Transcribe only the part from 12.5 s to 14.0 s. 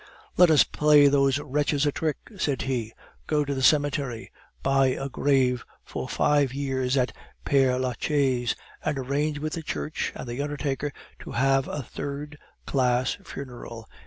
class funeral.